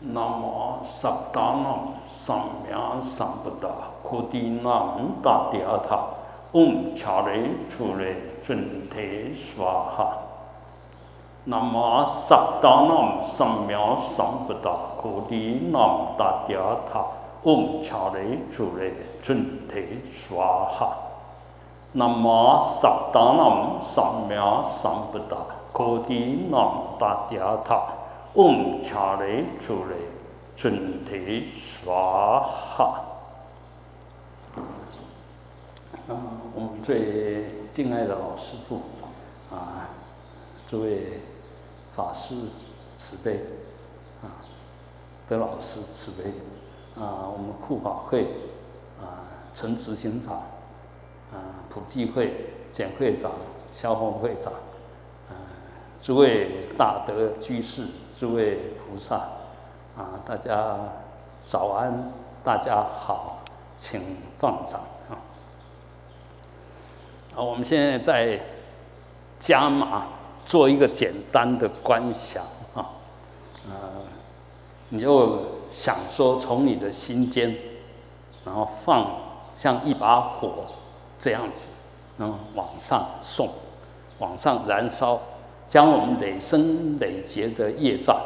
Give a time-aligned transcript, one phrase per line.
[0.00, 3.68] 南无萨达那上藐上不达
[4.04, 4.60] 苦地
[5.20, 5.98] 达迭阿他
[6.94, 10.18] 伽雷出雷准提娑哈。
[11.46, 17.04] 南无萨达那上妙上不达苦地那姆达迭阿他
[17.82, 20.96] 伽雷出雷准提娑哈。
[21.94, 25.38] 南无萨达那上妙上不达
[25.72, 26.46] 苦地
[27.00, 27.97] 达迭阿他。
[28.38, 29.96] 嗡恰雷出雷
[30.54, 33.04] 准提娑哈。
[36.06, 36.14] 啊，
[36.54, 38.76] 我们最敬爱的老师傅
[39.52, 39.90] 啊，
[40.68, 41.20] 诸位
[41.96, 42.36] 法师
[42.94, 43.40] 慈悲
[44.22, 44.38] 啊，
[45.26, 46.30] 德老师慈悲
[46.94, 48.34] 啊，我们护法会
[49.02, 50.36] 啊，陈执行长
[51.32, 53.32] 啊，普济会简会长、
[53.72, 54.52] 萧峰会长
[55.28, 55.34] 啊，
[56.00, 57.84] 诸位大德居士。
[58.18, 59.14] 诸位菩萨，
[59.96, 60.76] 啊，大家
[61.44, 63.38] 早安，大家好，
[63.78, 65.14] 请放掌啊！
[67.36, 68.40] 啊，我们现在在
[69.38, 70.08] 加码
[70.44, 72.42] 做一个简单的观想
[72.74, 72.90] 啊，
[73.68, 74.02] 呃，
[74.88, 77.56] 你就想说从你的心间，
[78.44, 79.12] 然后放
[79.54, 80.64] 像一把火
[81.20, 81.70] 这样子，
[82.16, 83.48] 然后往上送，
[84.18, 85.20] 往上燃烧。
[85.68, 88.18] 将我们累生累劫的业障、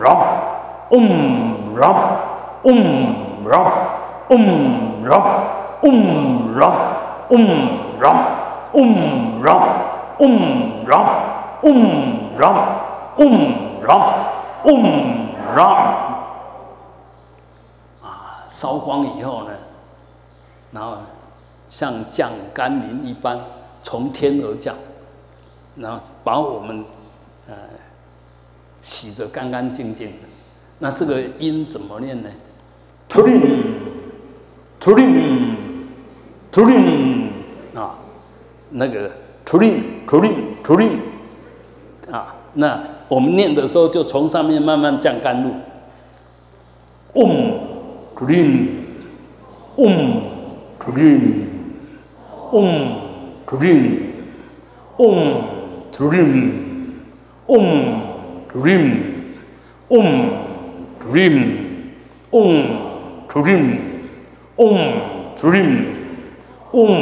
[0.01, 0.21] 让，
[0.91, 1.95] 嗡让，
[2.63, 3.15] 嗡
[3.45, 3.71] 让，
[4.31, 5.44] 嗡让。
[5.83, 6.75] 嗡让，
[7.31, 7.47] 嗡
[8.01, 8.15] 让，
[8.73, 9.61] 嗡让，
[10.19, 10.95] 嗡让，
[11.63, 12.79] 嗡让，
[13.17, 13.91] 嗡让，
[14.65, 15.67] 嗡让。
[18.03, 19.51] 啊，烧光以后呢，
[20.71, 20.97] 然后
[21.69, 23.39] 像降甘霖一般
[23.83, 24.75] 从天而降，
[25.77, 26.85] 然后把我们
[27.49, 27.55] 呃
[28.81, 30.17] 洗得干干净净的。
[30.79, 32.29] 那这个音怎么念呢？
[33.09, 34.04] 突灵，
[34.85, 35.57] 突灵。
[36.53, 37.31] 突灵
[37.75, 37.99] 啊，
[38.69, 39.11] 那个
[39.43, 40.31] 突灵突灵
[40.63, 41.01] 突灵
[42.13, 42.79] 啊，那
[43.09, 45.51] 我们念的时候就从上面慢慢降甘露。
[47.15, 47.59] 嗡
[48.15, 48.69] 突灵，
[49.77, 50.21] 嗡
[50.79, 51.47] 突灵，
[52.53, 52.99] 嗡
[53.47, 54.03] 突灵，
[54.99, 55.43] 嗡
[55.91, 56.53] 突灵，
[57.47, 58.01] 嗡
[58.51, 59.01] 突灵，
[59.89, 60.29] 嗡
[61.01, 61.57] 突灵，
[62.33, 62.67] 嗡
[63.27, 63.43] 突
[64.57, 65.85] 灵，
[66.73, 66.93] 嗡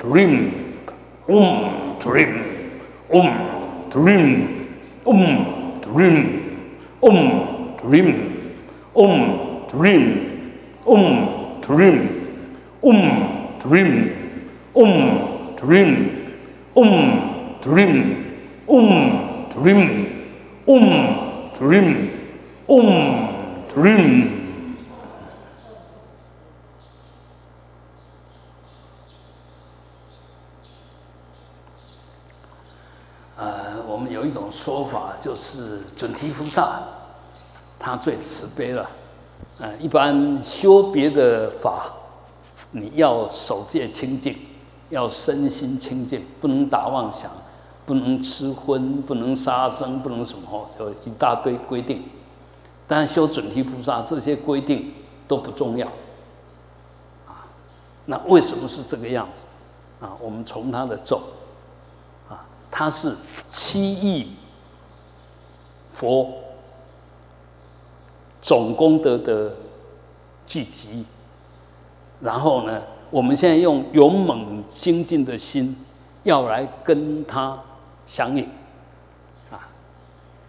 [0.00, 0.64] 突灵。
[1.26, 3.24] Om Dream, Om
[3.90, 4.34] Dream,
[5.04, 5.24] Om
[5.80, 6.40] Dream,
[7.00, 7.16] Om
[7.80, 8.14] Dream,
[8.92, 9.38] Om
[9.70, 10.20] Dream,
[10.84, 11.28] Om
[11.62, 12.10] Dream,
[12.82, 13.08] Om
[13.58, 14.10] Dream,
[14.74, 14.92] Om
[15.56, 16.10] Dream,
[16.74, 17.20] Om
[17.62, 18.16] Dream,
[18.66, 18.86] Om
[19.50, 20.06] Dream,
[20.66, 20.88] Om
[21.56, 21.98] Dream,
[22.66, 23.28] Om
[23.74, 24.33] Dream, Om
[34.34, 34.52] Dream.
[34.52, 36.80] 说法就是准提菩萨，
[37.78, 38.90] 他最慈悲了。
[39.60, 41.92] 呃，一般修别的法，
[42.72, 44.36] 你要守戒清净，
[44.88, 47.30] 要身心清净，不能打妄想，
[47.86, 52.02] 不能吃荤，不能杀生，不能什么，就一大堆规定。
[52.86, 54.92] 但修准提菩萨，这些规定
[55.28, 55.86] 都不重要。
[57.26, 57.46] 啊，
[58.06, 59.46] 那为什么是这个样子？
[60.00, 61.22] 啊，我们从他的咒，啊，
[62.76, 63.14] 他是
[63.46, 64.26] 七亿。
[65.92, 66.28] 佛
[68.42, 69.54] 总功德的
[70.44, 71.04] 聚集。
[72.20, 75.76] 然后呢，我们现在用勇猛精进的心，
[76.24, 77.56] 要来跟他
[78.06, 78.42] 相应，
[79.52, 79.70] 啊，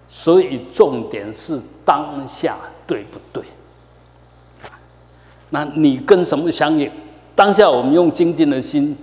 [0.08, 2.58] 所以重点是当下
[2.88, 3.44] 对不对？
[5.52, 6.92] 那你跟什么相应？
[7.36, 8.98] 当下我们用精进的心、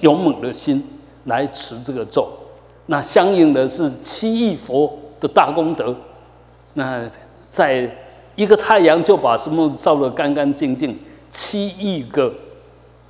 [0.00, 0.82] 勇猛的心
[1.24, 2.32] 来持这个咒，
[2.86, 5.94] 那相应的是七亿佛的大功德。
[6.74, 7.06] 那
[7.48, 7.88] 在
[8.34, 10.98] 一个太阳就把什么照得干干净净。
[11.30, 12.30] 七亿个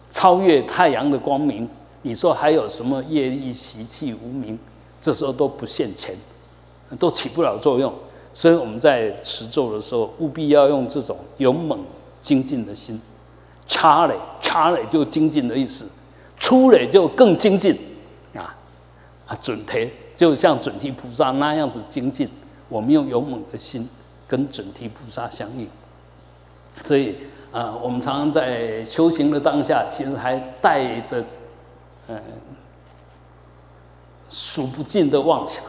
[0.09, 1.69] 超越太阳的光明，
[2.03, 4.57] 你说还有什么业力习气无名？
[5.01, 6.15] 这时候都不现前，
[6.99, 7.93] 都起不了作用。
[8.33, 11.81] 所以我们在持咒的时候，务必要用这种勇猛
[12.21, 13.01] 精进的心。
[13.67, 15.87] 插嘞，插嘞就精进的意思；
[16.39, 17.77] 出嘞就更精进
[19.41, 22.29] 准提就像准提菩萨那样子精进。
[22.69, 23.89] 我们用勇猛的心
[24.27, 25.69] 跟准提菩萨相应，
[26.83, 27.17] 所以。
[27.53, 31.23] 啊，我们常常在修行的当下，其实还带着
[32.09, 32.19] 嗯
[34.31, 35.63] 数不尽的妄想，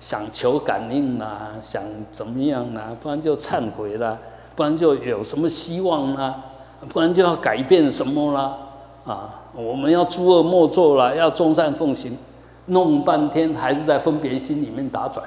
[0.00, 1.80] 想求感应啦，想
[2.12, 4.18] 怎么样啦，不然就忏悔啦，
[4.56, 6.42] 不然就有什么希望啦，
[6.88, 8.58] 不然就要改变什么啦，
[9.06, 12.18] 啊，我们要诸恶莫作啦，要众善奉行，
[12.66, 15.24] 弄半天还是在分别心里面打转。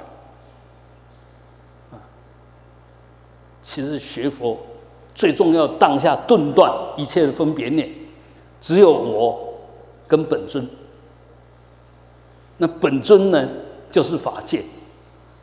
[1.91, 1.99] 啊，
[3.61, 4.57] 其实学佛。
[5.13, 7.89] 最重要，当下顿断一切的分别念，
[8.59, 9.53] 只有我
[10.05, 10.67] 跟本尊。
[12.57, 13.47] 那本尊呢，
[13.89, 14.61] 就是法界，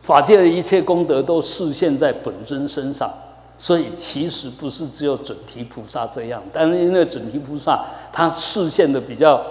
[0.02, 3.10] 法界的一切功德都示现在本尊身上。
[3.56, 9.42] 所以其实不是只有准提菩萨这样，但是因为准提菩萨他示现的比较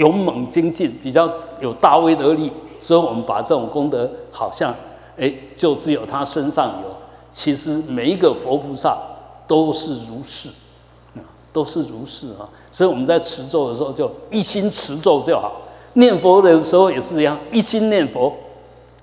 [0.00, 4.74] 勇猛精进，比较有大威德力，所以我们把这种功德好像，
[5.16, 6.96] 哎，就只有他身上有。
[7.32, 8.98] 其实每一个佛菩萨。
[9.50, 10.48] 都是如是，
[11.16, 12.48] 啊，都是如是啊！
[12.70, 15.50] 所以我们在持咒的时候，就一心持咒就好；
[15.94, 18.32] 念佛的时候也是一样，一心念佛，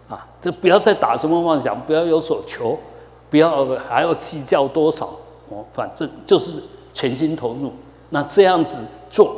[0.07, 2.77] 啊，就不要再打什么妄想，不要有所求，
[3.29, 5.05] 不要还要计较多少，
[5.50, 7.73] 哦，反正就是全心投入。
[8.11, 8.77] 那这样子
[9.09, 9.35] 做，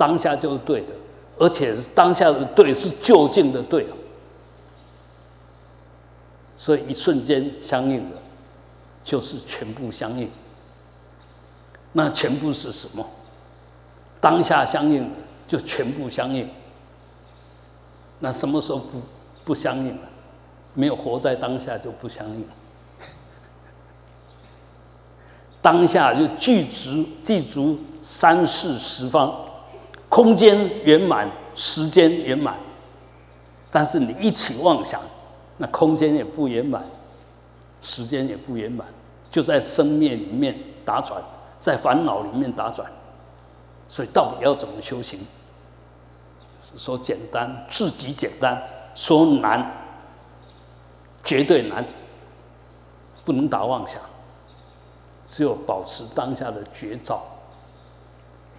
[0.00, 0.94] 当下就是对的，
[1.38, 3.86] 而且当下的对是就近的对，
[6.56, 8.16] 所以一瞬间相应的。
[9.02, 10.30] 就是全部相应，
[11.94, 13.04] 那全部是什么？
[14.20, 15.10] 当下相应
[15.48, 16.48] 就全部相应。
[18.20, 19.00] 那什么时候不
[19.42, 20.02] 不相应了？
[20.74, 22.46] 没有活在当下就不相应。
[25.62, 29.34] 当下就具足具足三世十方，
[30.10, 32.58] 空间圆满，时间圆满。
[33.70, 35.00] 但是你一起妄想，
[35.56, 36.84] 那空间也不圆满。
[37.80, 38.86] 时间也不圆满，
[39.30, 40.54] 就在生灭里面
[40.84, 41.18] 打转，
[41.58, 42.86] 在烦恼里面打转，
[43.88, 45.18] 所以到底要怎么修行？
[46.60, 48.54] 说简单，自己简单；
[48.94, 49.66] 说难，
[51.24, 51.82] 绝对难。
[53.24, 54.02] 不能打妄想，
[55.24, 57.22] 只有保持当下的绝招。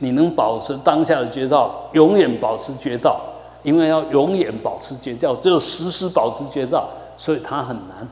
[0.03, 3.21] 你能保持当下的绝招，永远保持绝招，
[3.61, 8.07] 因为要永远保持绝招，只有时时保持绝招，所以它很难。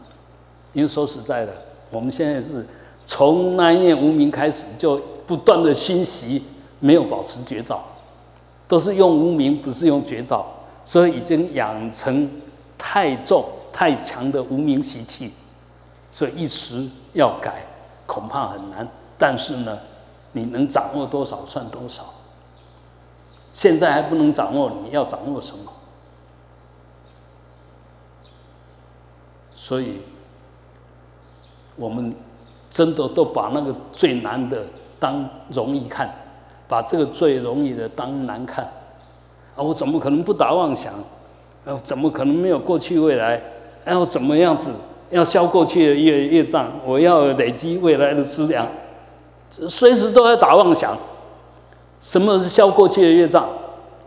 [0.74, 1.52] 因为说实在的，
[1.90, 2.64] 我们现在是
[3.06, 6.44] 从那一念无名开始，就不断的熏习，
[6.80, 7.84] 没有保持绝招，
[8.68, 10.46] 都是用无名，不是用绝招，
[10.86, 12.30] 所以已经养成
[12.78, 15.34] 太重太强的无名习气，
[16.12, 17.66] 所以一时要改
[18.06, 18.88] 恐怕很难。
[19.18, 19.78] 但是呢，
[20.32, 22.06] 你能掌握多少算多少。
[23.54, 25.72] 现在还不能掌握，你要掌握什么？
[29.56, 30.02] 所以。
[31.82, 32.14] 我们
[32.70, 34.66] 真的都把那个最难的
[35.00, 36.14] 当容易看，
[36.68, 38.66] 把这个最容易的当难看。
[39.56, 40.94] 啊，我怎么可能不打妄想？
[41.64, 43.42] 呃，怎么可能没有过去未来？
[43.86, 44.78] 然后怎么样子
[45.10, 46.70] 要消过去的业业障？
[46.86, 48.68] 我要累积未来的资粮，
[49.50, 50.98] 随时都在打妄想。
[52.00, 53.48] 什么是消过去的业障？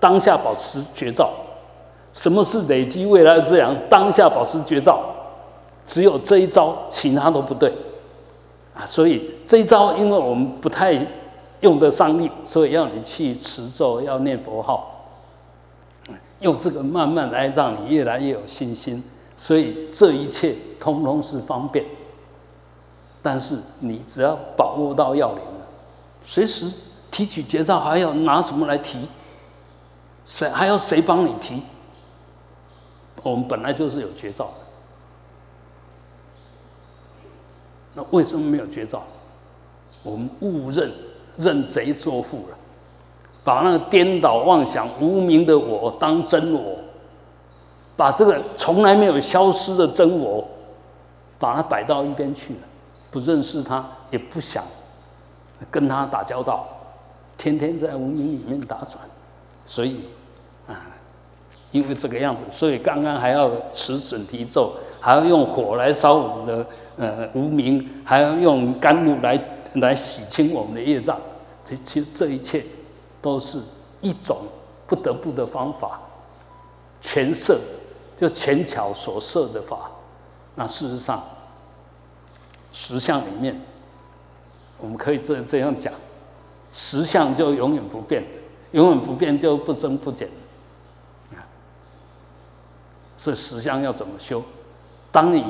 [0.00, 1.30] 当下保持绝招。
[2.12, 3.74] 什么是累积未来的资粮？
[3.88, 5.00] 当下保持绝招。
[5.84, 7.72] 只有这一招，其他都不对
[8.72, 8.86] 啊！
[8.86, 11.06] 所以这一招，因为我们不太
[11.58, 15.06] 用得上力，所以要你去持咒，要念佛号，
[16.38, 19.02] 用这个慢慢来，让你越来越有信心。
[19.36, 21.84] 所以这一切通通是方便，
[23.22, 25.66] 但是你只要把握到要领了，
[26.24, 26.70] 随时
[27.10, 29.06] 提取绝招，还要拿什么来提？
[30.24, 31.62] 谁还要谁帮你提？
[33.22, 34.50] 我们本来就是有绝招。
[37.94, 39.02] 那为什么没有绝招？
[40.02, 40.90] 我们误认
[41.36, 42.56] 认贼作父了，
[43.44, 46.78] 把那个颠倒妄想、无名的我当真我，
[47.96, 50.44] 把这个从来没有消失的真我，
[51.38, 52.60] 把它摆到一边去了，
[53.12, 54.64] 不认识他，也不想
[55.70, 56.66] 跟他打交道，
[57.36, 58.98] 天天在无名里面打转，
[59.64, 60.00] 所以
[60.66, 60.90] 啊，
[61.70, 66.66] 因为这个样子，所以刚刚还要持准提咒，还要用火来烧我们的
[66.96, 69.40] 呃无名，还要用甘露来。
[69.76, 71.18] 来洗清我们的业障，
[71.64, 72.62] 这其实这一切
[73.22, 73.58] 都是
[74.02, 74.42] 一种
[74.86, 75.98] 不得不的方法，
[77.00, 77.58] 权设
[78.14, 79.90] 就权巧所设的法。
[80.56, 81.24] 那事实上，
[82.72, 83.60] 实相里面，
[84.78, 85.92] 我们可以这这样讲，
[86.72, 88.24] 实相就永远不变，
[88.72, 90.28] 永远不变就不增不减。
[91.34, 91.44] 啊
[93.16, 94.42] 所以实相要怎么修？
[95.12, 95.44] 当你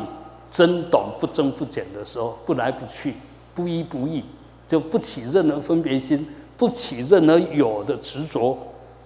[0.51, 3.15] 真懂不增不减的时候，不来不去。
[3.55, 4.25] 不依不异，
[4.67, 6.27] 就不起任何分别心，
[6.57, 8.57] 不起任何有的执着，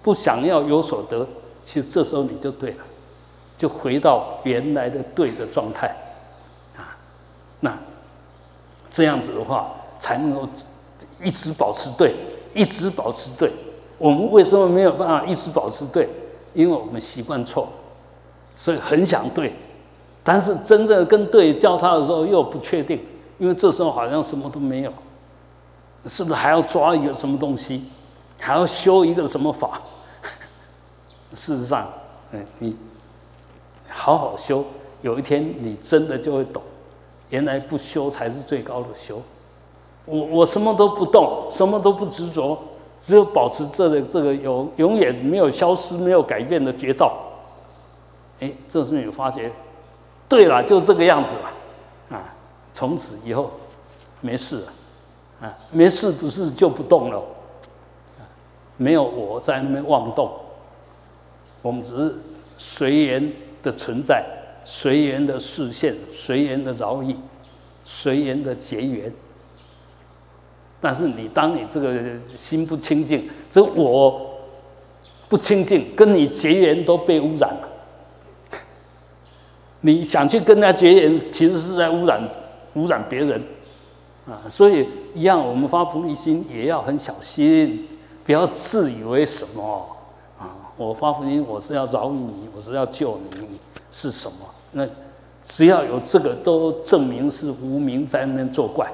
[0.01, 1.27] 不想要有所得。
[1.61, 2.77] 其实这时候你就对了，
[3.57, 5.93] 就回到原来的对的状态。
[8.97, 10.49] 这样子的话，才能够
[11.21, 12.15] 一直保持对，
[12.55, 13.51] 一直保持对。
[13.99, 16.09] 我们为什么没有办法一直保持对？
[16.55, 17.67] 因为我们习惯错，
[18.55, 19.53] 所以很想对，
[20.23, 22.99] 但是真正跟对交叉的时候又不确定。
[23.37, 24.91] 因为这时候好像什么都没有，
[26.07, 27.83] 是不是还要抓一个什么东西，
[28.39, 29.79] 还要修一个什么法？
[31.35, 31.87] 事实上，
[32.31, 32.75] 嗯，你
[33.87, 34.65] 好好修，
[35.03, 36.63] 有一天你真的就会懂，
[37.29, 39.21] 原来不修才是最高的修。
[40.05, 42.57] 我我什么都不动，什么都不执着，
[42.99, 47.11] 只有保持这个这个有永远没有消失、没有改变的绝招。
[48.39, 49.51] 哎，这时候你发觉，
[50.29, 51.53] 对了，就这个样子了。
[52.73, 53.49] 从此以后，
[54.21, 57.21] 没事了，啊，没事不是就不动了，
[58.77, 60.31] 没有我在那边妄动，
[61.63, 62.15] 我们只是
[62.55, 64.23] 随缘的存在，
[64.69, 67.15] 随缘的视线，随缘的饶益，
[67.85, 69.09] 随缘的结缘。
[70.81, 71.97] 但是你当你这个
[72.35, 74.29] 心不清净，这我
[75.29, 77.69] 不清净，跟你结缘都被污染了。
[79.79, 82.21] 你想去跟他结缘，其实是在污染。
[82.75, 83.41] 污染别人，
[84.27, 87.87] 啊，所以一样，我们发菩提心也要很小心，
[88.23, 89.87] 不要自以为什么
[90.37, 90.53] 啊！
[90.75, 93.57] 我发菩提心，我是要饶你，我是要救你，
[93.89, 94.37] 是什么？
[94.71, 94.87] 那
[95.43, 98.91] 只要有这个，都证明是无名在那边作怪。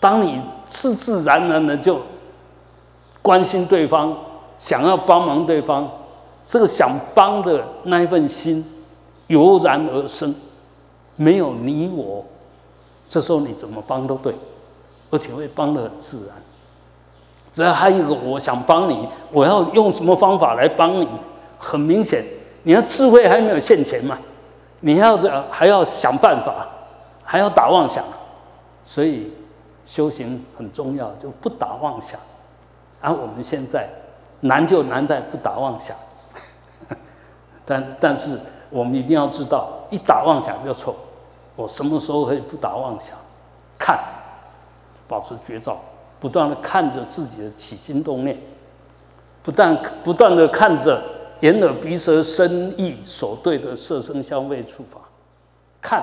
[0.00, 2.00] 当你自自然然的就
[3.22, 4.16] 关心对方，
[4.58, 5.90] 想要帮忙对方，
[6.42, 8.64] 这个想帮的那一份心
[9.28, 10.34] 油然而生。
[11.16, 12.24] 没有你我，
[13.08, 14.34] 这时候你怎么帮都对，
[15.10, 16.36] 而且会帮得很自然。
[17.52, 21.08] 只要还有一个我想帮你，我要用什么方法来帮你？
[21.56, 22.24] 很明显，
[22.64, 24.18] 你要智慧还没有现前嘛，
[24.80, 26.68] 你要的还要想办法，
[27.22, 28.04] 还要打妄想。
[28.82, 29.32] 所以
[29.84, 32.18] 修行很重要，就不打妄想。
[33.00, 33.88] 而我们现在
[34.40, 35.96] 难就难在不打妄想，
[37.64, 38.40] 但但是。
[38.70, 40.96] 我们一定要知道，一打妄想就错。
[41.54, 43.16] 我什么时候可以不打妄想？
[43.78, 43.96] 看，
[45.06, 45.78] 保持觉照，
[46.18, 48.36] 不断的看着自己的起心动念，
[49.44, 51.00] 不但不断的看着
[51.44, 54.98] 眼耳鼻舌身意所对的色声香味触法，
[55.78, 56.02] 看，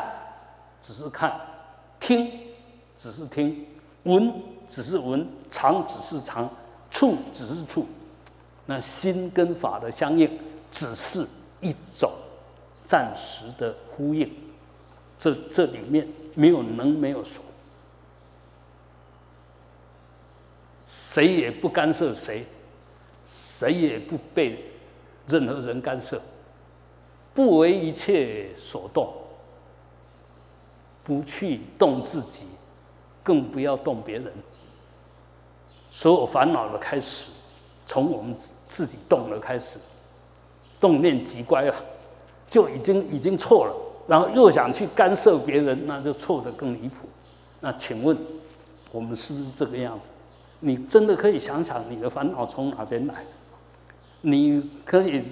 [0.80, 1.32] 只是看；
[2.00, 2.32] 听，
[2.96, 3.52] 只是听；
[4.04, 4.32] 闻，
[4.70, 6.48] 只是闻；尝，只是尝；
[6.92, 7.88] 触，只是触。
[8.68, 10.30] 那心跟法的相应，
[10.72, 11.26] 只是
[11.60, 12.12] 一种。
[12.86, 14.32] 暂时的呼应，
[15.18, 17.44] 这这里面没有能，没有所，
[20.86, 22.46] 谁也不干涉谁，
[23.26, 24.71] 谁也不被
[25.28, 26.22] 任何人干涉，
[27.34, 29.14] 不为一切所动，
[31.04, 32.46] 不去动自己，
[33.24, 34.32] 更不要动别人。
[35.90, 37.32] 所有烦恼的开始，
[37.86, 39.80] 从我们自自己动了开始，
[40.80, 41.76] 动念即乖了。
[42.48, 43.74] 就已经已经错了，
[44.08, 47.08] 然后又想去干涉别人，那就错得更离谱。
[47.62, 48.18] 那请问，
[48.92, 50.12] 我们是不是这个样子？
[50.60, 53.24] 你真的可以想想你的烦恼从哪边来？
[54.22, 55.24] 你可以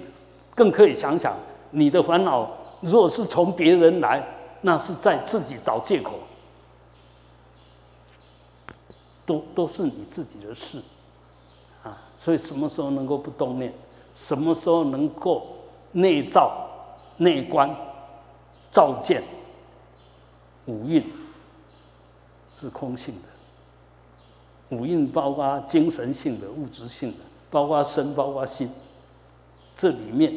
[0.54, 1.36] 更可以想想
[1.70, 4.26] 你的烦恼，若是从别人来，
[4.60, 6.18] 那是在自己找借口，
[9.24, 10.82] 都都是你自己的事
[11.82, 11.96] 啊。
[12.16, 13.72] 所以什么时候能够不动念？
[14.12, 15.46] 什么时候能够
[15.92, 16.66] 内照？
[17.16, 17.68] 内观、
[18.70, 19.22] 照见、
[20.64, 21.04] 五蕴，
[22.56, 24.74] 是空性的。
[24.74, 27.18] 五蕴包括精神性的、物质性的，
[27.50, 28.70] 包括身，包括心，
[29.74, 30.32] 这里面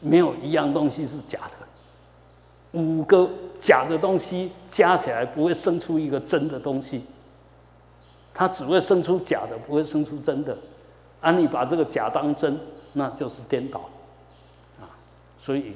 [0.00, 2.78] 没有一样东西是假的。
[2.78, 3.28] 五个
[3.58, 7.02] 假的东西加起来不会生出一个真的东西，
[8.34, 10.56] 它只会生出假的，不会生出真的。
[11.20, 12.60] 按你把这个假当真，
[12.92, 13.80] 那就是颠倒
[14.80, 14.86] 啊！
[15.38, 15.74] 所以，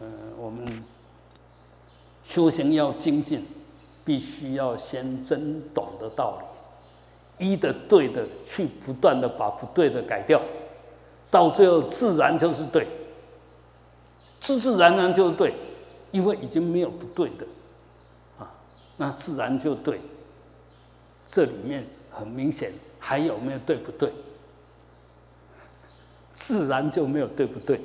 [0.00, 0.84] 呃，我们
[2.22, 3.46] 修行要精进，
[4.04, 6.46] 必须要先真懂的道理，
[7.38, 10.40] 一的对的去不断的把不对的改掉，
[11.30, 12.86] 到最后自然就是对，
[14.40, 15.54] 自自然然就是对，
[16.10, 17.46] 因为已经没有不对的
[18.38, 18.54] 啊，
[18.96, 20.00] 那自然就对。
[21.26, 24.12] 这里面很明显还有没有对不对？
[26.32, 27.80] 自然就没有对不对，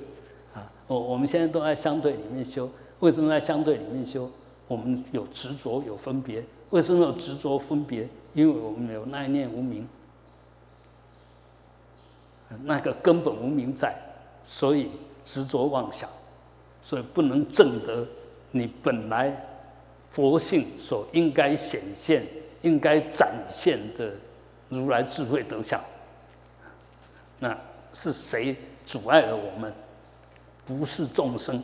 [0.54, 4.30] 啊，我我们现在都在相对里面修，为什么在相对里面修？
[4.68, 8.10] 我们有执着有分别，为什么有执着分别？
[8.34, 9.88] 因为我们有那一念无明，
[12.64, 13.96] 那个根本无明在，
[14.44, 14.90] 所以
[15.24, 16.10] 执着妄想，
[16.82, 18.06] 所以不能证得
[18.52, 19.46] 你本来
[20.10, 22.26] 佛性所应该显现、
[22.62, 24.14] 应该展现的
[24.68, 25.80] 如来智慧德相，
[27.40, 27.58] 那。
[27.94, 29.74] 是谁阻碍了我们？
[30.66, 31.62] 不是众生，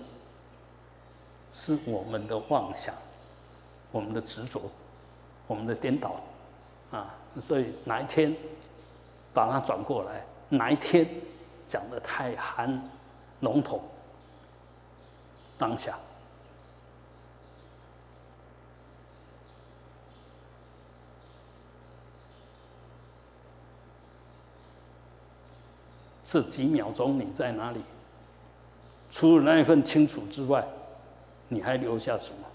[1.53, 2.93] 是我们的妄想，
[3.93, 4.61] 我们的执着，
[5.47, 6.15] 我们的颠倒
[6.91, 7.15] 啊！
[7.39, 8.35] 所以哪一天
[9.33, 10.25] 把它转过来？
[10.49, 11.07] 哪一天
[11.65, 12.81] 讲的太含
[13.39, 13.81] 笼统？
[15.57, 15.97] 当下。
[26.23, 27.81] 这几秒钟你在哪里？
[29.09, 30.67] 除了那一份清楚之外，
[31.47, 32.46] 你还留下什么？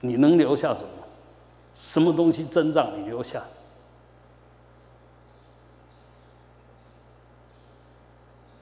[0.00, 0.88] 你能留下什么？
[1.74, 3.42] 什么东西真让你留下？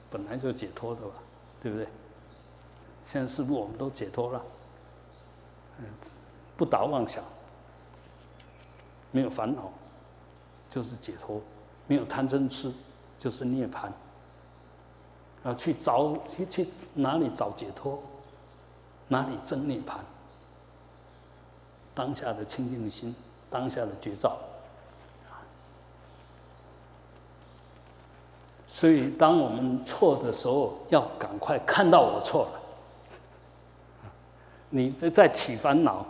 [0.09, 1.13] 本来就解脱的吧，
[1.61, 1.87] 对不对？
[3.03, 4.41] 现在是不是我们都解脱了？
[5.79, 5.85] 嗯，
[6.57, 7.23] 不打妄想，
[9.11, 9.69] 没有烦恼，
[10.69, 11.41] 就是解脱。
[11.87, 12.73] 没有贪嗔痴，
[13.19, 13.89] 就是涅槃。
[15.43, 18.01] 啊，去找去去哪里找解脱？
[19.07, 19.99] 哪里真涅槃？
[21.95, 23.15] 当下的清净心，
[23.49, 24.37] 当下的觉照。
[28.67, 32.61] 所以，当我们错的时候，要赶快看到我错了。
[34.69, 36.05] 你在起烦恼，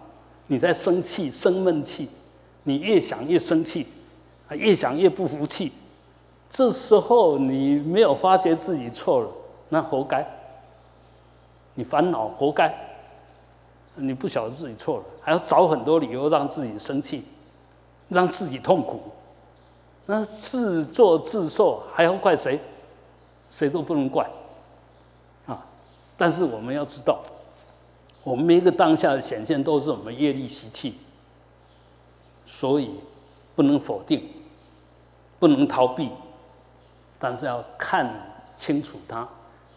[0.47, 2.09] 你在生气、生闷气，
[2.63, 3.87] 你越想越生气。
[4.47, 5.71] 啊，越想越不服气，
[6.47, 9.29] 这时候你没有发觉自己错了，
[9.69, 10.23] 那活该。
[11.73, 12.71] 你烦恼活该，
[13.95, 17.25] 你不晓得自己错了，还要找很多理由让自己生气，
[18.09, 19.01] 让自己痛苦，
[20.05, 22.59] 那自作自受，还要怪谁？
[23.49, 24.29] 谁都不能怪，
[25.45, 25.65] 啊！
[26.17, 27.19] 但是我们要知道，
[28.23, 30.97] 我们每一个当下的显现都是我们业力习气，
[32.45, 32.99] 所以。
[33.55, 34.21] 不能否定，
[35.39, 36.11] 不能逃避，
[37.17, 38.05] 但是要看
[38.53, 39.25] 清楚它，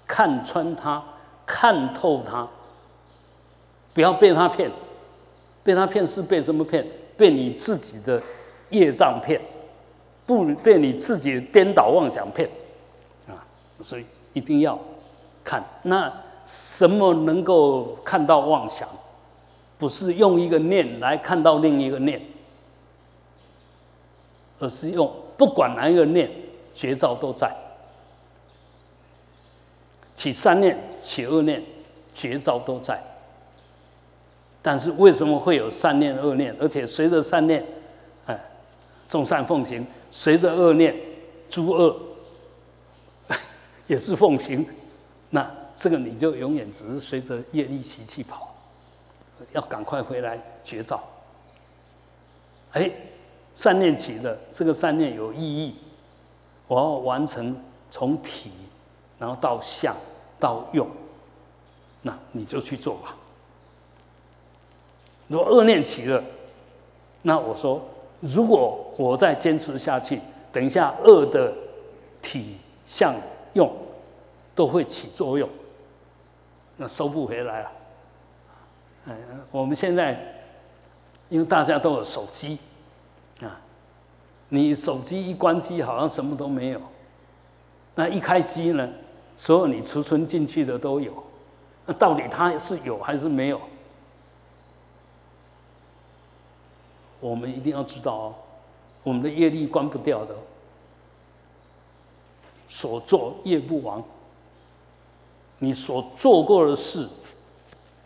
[0.05, 1.01] 看穿它，
[1.47, 2.49] 看透它，
[3.95, 4.71] 不要被他骗。
[5.65, 6.87] 被他骗是被什么骗？
[7.17, 8.23] 被你自己的
[8.71, 9.41] 业障骗，
[10.25, 12.49] 不被你自己的颠倒妄想骗
[13.27, 13.45] 啊！
[13.81, 14.79] 所以一定要
[15.45, 15.63] 看。
[15.83, 16.11] 那
[16.45, 18.89] 什么能够看到妄想？
[19.77, 22.21] 不是用一个念来看到另一个念。
[24.61, 26.31] 而是用不管哪一个念，
[26.75, 27.55] 绝招都在。
[30.15, 31.63] 起三念，起恶念，
[32.15, 33.01] 绝招都在。
[34.63, 36.55] 但是为什么会有善念、恶念？
[36.61, 37.65] 而且随着善念，
[38.27, 38.39] 哎，
[39.09, 40.95] 众善奉行；随着恶念，
[41.51, 41.97] 诸恶
[43.87, 44.67] 也是奉行。
[45.31, 48.55] 那这个你就永远只是随着业力习气跑，
[49.53, 51.03] 要赶快回来绝招。
[52.73, 52.91] 哎。
[53.55, 55.75] 善念起了，这个善念有意义，
[56.69, 58.53] 我要完成从体，
[59.19, 59.97] 然后到相，
[60.39, 60.89] 到用，
[62.03, 63.17] 那你就去做吧。
[65.29, 66.23] 如果恶念起了，
[67.23, 67.81] 那我说，
[68.21, 71.53] 如果我再坚持下去，等一下恶的
[72.21, 73.15] 体、相、
[73.53, 73.71] 用
[74.55, 75.49] 都会起作用，
[76.77, 77.73] 那收不回来了。
[79.09, 79.17] 哎，
[79.51, 80.19] 我们现在
[81.29, 82.59] 因为大家都有手机
[83.41, 83.61] 啊。
[84.49, 86.79] 你手机一关机，好像什么都没有；
[87.95, 88.89] 那一开机呢，
[89.37, 91.13] 所有你储存进去的都有。
[91.85, 93.61] 那到底它是有还是没有？
[97.21, 98.35] 我们一定要知道哦，
[99.03, 100.35] 我们的业力关不掉的，
[102.69, 104.03] 所作业不亡。
[105.59, 107.09] 你所做过的事，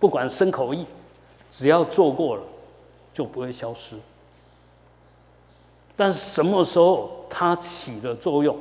[0.01, 0.87] 不管身口意，
[1.51, 2.43] 只要做过了，
[3.13, 3.97] 就不会消失。
[5.95, 8.59] 但什么时候它起了作用？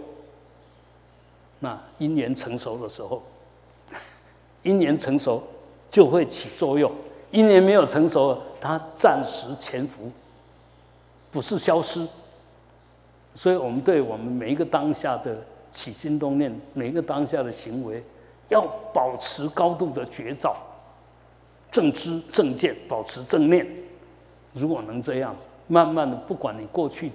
[1.59, 3.23] 那因缘成熟的时候，
[4.63, 5.41] 因缘成熟
[5.89, 6.91] 就会起作用；
[7.31, 10.11] 因缘没有成熟，它暂时潜伏，
[11.31, 12.05] 不是消失。
[13.33, 18.03] 所以我们对我们每一个当下的起心动念，每一个当下的行为。
[18.49, 20.53] 要保持高度的觉照，
[21.71, 23.65] 正知正见，保持正念。
[24.51, 27.09] 如果能这样子，慢慢的，不管你过去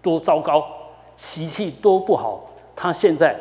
[0.00, 0.66] 多糟糕，
[1.14, 3.38] 习气多不好，他现在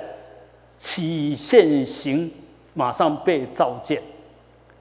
[0.77, 2.29] 起现行，
[2.73, 4.03] 马上被照见，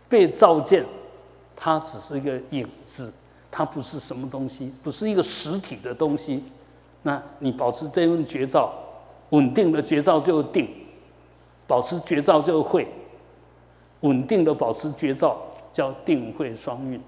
[0.09, 0.85] 被照见，
[1.55, 3.13] 它只是一个影子，
[3.57, 6.43] 它不是什么东西，不是一个实体的东西。
[7.03, 8.75] 那你保持这份觉照，
[9.31, 10.69] 稳定的觉照就定。
[11.65, 12.89] 保持绝照就会
[14.01, 15.41] 稳定的保持绝照，
[15.73, 17.01] 叫定慧双运。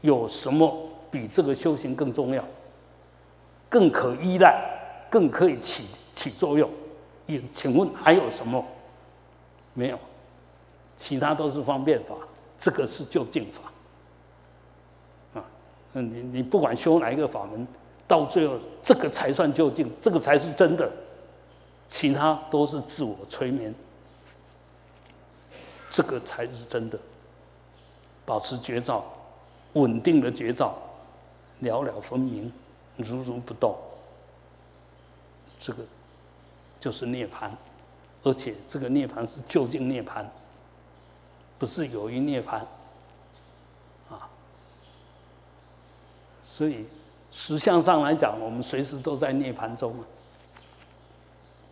[0.00, 0.74] 有什么
[1.10, 2.42] 比这个修行更重要？
[3.68, 4.58] 更可依赖，
[5.10, 6.68] 更可以起起作用？
[7.26, 8.64] 也请问还有什么？
[9.74, 9.98] 没有，
[10.96, 12.14] 其他都是方便法，
[12.56, 13.71] 这个是就近法。
[15.94, 17.66] 嗯，你你不管修哪一个法门，
[18.08, 20.90] 到最后这个才算究竟，这个才是真的。
[21.86, 23.74] 其他都是自我催眠，
[25.90, 26.98] 这个才是真的。
[28.24, 29.04] 保持觉照，
[29.74, 30.78] 稳定的觉照，
[31.60, 32.50] 了了分明，
[32.96, 33.76] 如如不动，
[35.60, 35.82] 这个
[36.80, 37.50] 就是涅槃。
[38.22, 40.24] 而且这个涅槃是究竟涅槃，
[41.58, 42.62] 不是有一涅槃
[46.52, 46.84] 所以
[47.30, 50.04] 实相上来讲，我们随时都在涅槃中啊。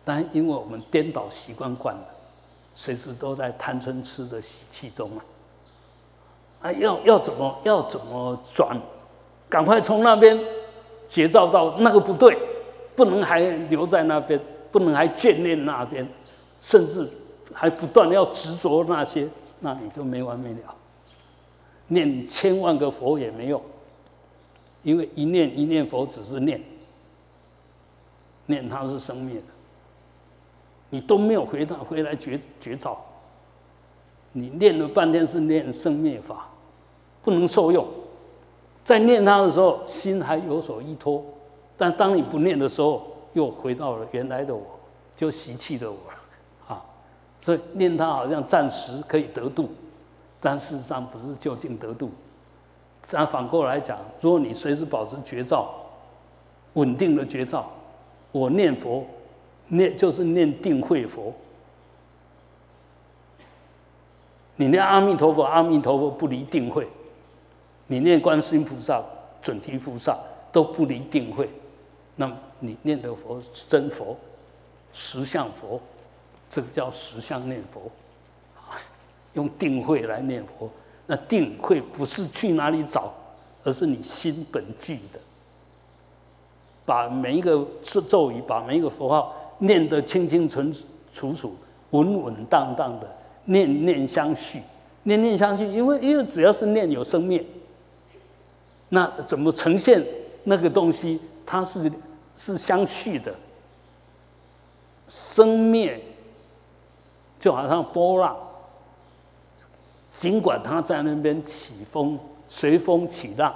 [0.03, 2.05] 但因为我们颠倒习惯惯了，
[2.73, 5.21] 随时都在贪嗔痴的习气中啊！
[6.61, 8.75] 啊，要要怎么要怎么转？
[9.47, 10.35] 赶快从那边
[11.07, 12.35] 觉照到那个不对，
[12.95, 14.41] 不能还留在那边，
[14.71, 16.09] 不能还眷恋那边，
[16.59, 17.07] 甚至
[17.53, 20.75] 还不断要执着那些，那你就没完没了。
[21.89, 23.61] 念千万个佛也没用，
[24.83, 26.61] 因为一念一念佛只是念，
[28.47, 29.43] 念它是生灭的。
[30.89, 32.99] 你都没有回到回来觉觉照，
[34.33, 36.49] 你念了半天是念生灭法，
[37.21, 37.87] 不能受用。
[38.83, 41.21] 在念它的时候，心还有所依托；
[41.77, 44.65] 但当你不念的时候，又回到了原来的我，
[45.15, 45.97] 就习气的我
[46.67, 46.83] 啊。
[47.39, 49.69] 所以念它好像暂时可以得度，
[50.41, 52.09] 但事实上不是究竟得度。
[53.11, 55.71] 但反过来讲，如果你随时保持觉照，
[56.73, 57.69] 稳定的觉照，
[58.31, 59.05] 我念佛。
[59.73, 61.33] 念就是念定慧佛，
[64.57, 66.83] 你念阿弥陀佛，阿弥陀佛不离定慧；
[67.87, 69.01] 你念观世音菩萨、
[69.41, 70.19] 准提菩萨
[70.51, 71.49] 都不离定慧。
[72.17, 74.17] 那么你念的佛是真佛、
[74.91, 75.79] 实相佛，
[76.49, 77.89] 这个叫实相念佛，
[79.35, 80.69] 用定慧来念佛。
[81.11, 83.13] 那定慧不是去哪里找，
[83.65, 85.19] 而是你心本具的，
[86.85, 87.67] 把每一个
[88.07, 89.35] 咒语，把每一个佛号。
[89.57, 90.63] 念得清清楚
[91.13, 91.53] 楚楚，
[91.89, 94.61] 稳稳当当的，念念相续，
[95.03, 95.67] 念念相续。
[95.67, 97.45] 因为因为只要是念有生灭，
[98.87, 100.01] 那怎么呈现
[100.45, 101.19] 那个东西？
[101.45, 101.91] 它是
[102.33, 103.35] 是相续的，
[105.09, 106.01] 生灭
[107.37, 108.37] 就好像波浪，
[110.21, 112.15] 尽管他在那边起风，
[112.47, 113.51] 随风起浪，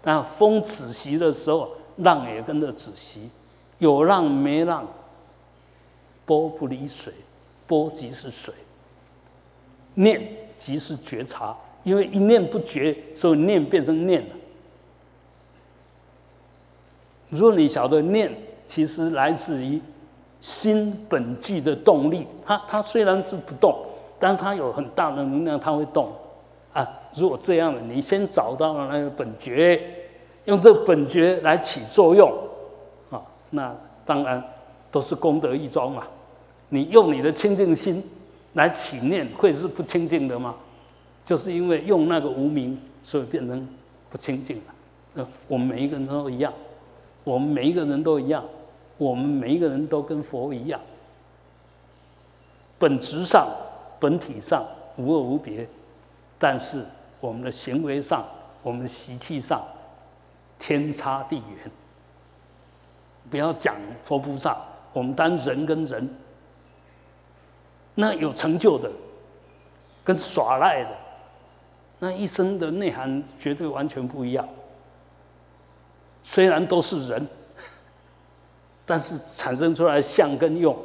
[0.00, 3.28] 但风止息的时候，浪也跟着止息，
[3.76, 4.88] 有浪没浪。
[6.24, 7.12] 波不离水，
[7.66, 8.54] 波即是水。
[9.92, 14.34] 念即是觉察，因为一念不觉，所以念变成念了。
[17.28, 18.34] 如果你晓得念，
[18.64, 19.78] 其实来自于
[20.40, 22.26] 心本具的动力。
[22.46, 23.84] 它它虽然是不动，
[24.20, 26.12] 但它有很大的能量，它会动。
[26.72, 29.82] 啊，如果这样的，你先找到了那个本觉，
[30.44, 32.32] 用这本觉来起作用，
[33.10, 33.74] 啊，那
[34.06, 34.40] 当然
[34.92, 36.04] 都是功德一桩嘛。
[36.68, 38.00] 你用你的清净心
[38.52, 40.54] 来起念，会是不清净的吗？
[41.24, 43.68] 就是因为用那个无名，所以变成
[44.08, 44.62] 不清净了。
[45.14, 46.52] 呃，我们每一个人都一样，
[47.24, 48.44] 我们每一个人都一样，
[48.96, 50.80] 我们每一个人都跟佛一样，
[52.78, 53.48] 本质上、
[54.00, 55.68] 本体上无二无别，
[56.38, 56.84] 但是
[57.20, 58.24] 我们的行为上
[58.62, 59.62] 我们的习气上
[60.58, 61.70] 天差地远。
[63.30, 64.56] 不要讲佛菩萨，
[64.92, 66.08] 我们当人跟人，
[67.94, 68.90] 那有成就的，
[70.02, 70.90] 跟耍赖的，
[72.00, 74.48] 那一生的内涵绝对完全不一样。
[76.24, 77.28] 虽然都是人，
[78.84, 80.76] 但是产生出来相跟用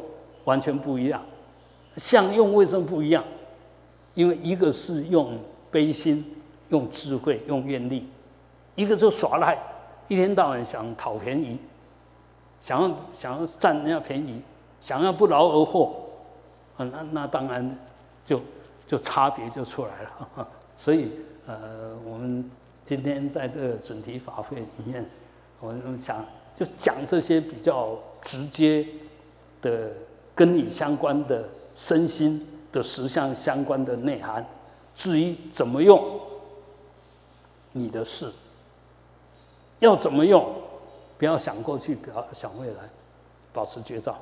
[0.43, 1.23] 完全不一样。
[1.97, 3.23] 像用为什么不一样？
[4.13, 5.37] 因为一个是用
[5.69, 6.23] 悲心、
[6.69, 8.07] 用智慧、用愿力，
[8.75, 9.57] 一个就耍赖，
[10.07, 11.59] 一天到晚想讨便宜，
[12.59, 14.41] 想要想要占人家便宜，
[14.79, 15.95] 想要不劳而获，
[16.77, 17.77] 啊，那那当然
[18.23, 18.39] 就
[18.87, 20.47] 就差别就出来了。
[20.77, 21.11] 所以
[21.45, 22.49] 呃，我们
[22.83, 25.05] 今天在这个准提法会里面，
[25.59, 28.87] 我们想就讲这些比较直接
[29.61, 29.91] 的
[30.33, 32.47] 跟你相关的身心。
[32.71, 34.45] 的实相相关的内涵，
[34.93, 36.19] 至于怎么用，
[37.71, 38.29] 你的事，
[39.79, 40.45] 要怎么用，
[41.17, 42.81] 不要想过去，不要想未来，
[43.53, 44.19] 保持绝照。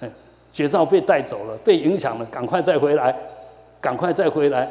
[0.00, 0.10] 哎，
[0.52, 3.16] 绝照被带走了，被影响了，赶快再回来，
[3.80, 4.68] 赶快再回来。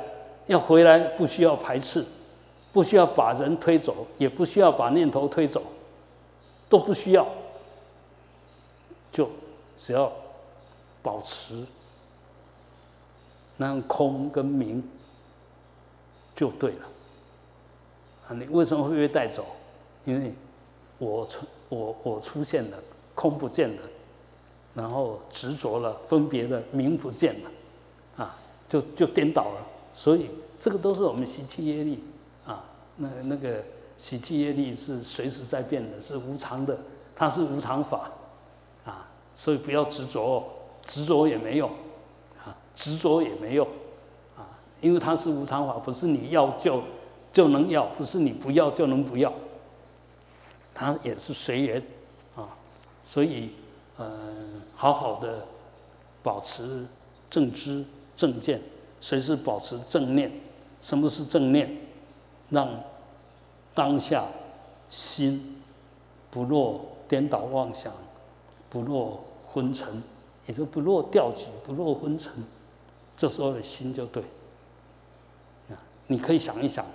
[0.48, 2.04] 要回来不需要排斥，
[2.74, 5.64] 不需要把人推走，也不需要把念头推走，
[6.68, 7.26] 都不需要，
[9.14, 9.30] 就
[9.80, 10.12] 只要
[11.06, 11.64] 保持。
[13.58, 14.84] 那样空跟明
[16.36, 16.86] 就对了
[18.28, 18.34] 啊！
[18.34, 19.46] 你为什么会被带走？
[20.04, 20.34] 因为
[20.98, 22.78] 我出我我出现了，
[23.14, 23.82] 空不见了，
[24.74, 27.52] 然后执着了，分别的明不见了，
[28.18, 28.38] 啊，
[28.68, 29.66] 就就颠倒了。
[29.94, 32.04] 所以这个都是我们习气业力
[32.46, 32.66] 啊。
[32.98, 33.64] 那那个
[33.98, 36.78] 习气业力是随时在变的，是无常的，
[37.16, 38.12] 它是无常法
[38.84, 39.10] 啊。
[39.34, 40.44] 所以不要执着，
[40.86, 41.70] 执着也没用。
[42.46, 43.66] 啊执着也没用，
[44.38, 44.44] 啊，
[44.82, 46.84] 因为它是无常法，不是你要就
[47.32, 49.32] 就能要，不是你不要就能不要，
[50.74, 51.82] 它也是随缘，
[52.36, 52.50] 啊，
[53.06, 53.52] 所以，
[53.98, 55.46] 嗯，好好的
[56.22, 56.86] 保持
[57.30, 57.86] 正知
[58.18, 58.62] 正见，
[59.00, 60.30] 随时保持正念。
[60.82, 61.78] 什么是正念？
[62.50, 62.70] 让
[63.74, 64.26] 当下
[64.90, 65.62] 心
[66.30, 67.94] 不落颠倒妄想，
[68.70, 70.04] 不落昏沉，
[70.48, 72.32] 也就不落掉举，不落昏沉。
[73.18, 74.22] 这时候的心就对，
[75.70, 76.86] 啊，你可以想一想，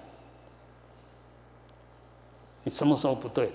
[2.63, 3.53] 你什么时候不对了？